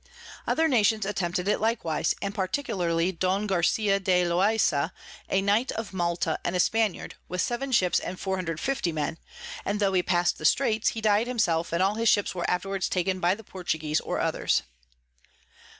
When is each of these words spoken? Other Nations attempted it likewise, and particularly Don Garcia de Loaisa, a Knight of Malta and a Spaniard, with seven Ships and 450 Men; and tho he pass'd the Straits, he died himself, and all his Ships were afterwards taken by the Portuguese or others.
Other 0.47 0.67
Nations 0.67 1.05
attempted 1.05 1.47
it 1.47 1.59
likewise, 1.61 2.15
and 2.23 2.33
particularly 2.33 3.11
Don 3.11 3.45
Garcia 3.45 3.99
de 3.99 4.25
Loaisa, 4.25 4.91
a 5.29 5.43
Knight 5.43 5.71
of 5.73 5.93
Malta 5.93 6.39
and 6.43 6.55
a 6.55 6.59
Spaniard, 6.59 7.13
with 7.27 7.39
seven 7.39 7.71
Ships 7.71 7.99
and 7.99 8.19
450 8.19 8.91
Men; 8.93 9.19
and 9.63 9.79
tho 9.79 9.93
he 9.93 10.01
pass'd 10.01 10.39
the 10.39 10.43
Straits, 10.45 10.89
he 10.97 11.01
died 11.01 11.27
himself, 11.27 11.71
and 11.71 11.83
all 11.83 11.93
his 11.93 12.09
Ships 12.09 12.33
were 12.33 12.49
afterwards 12.49 12.89
taken 12.89 13.19
by 13.19 13.35
the 13.35 13.43
Portuguese 13.43 13.99
or 13.99 14.19
others. 14.19 14.63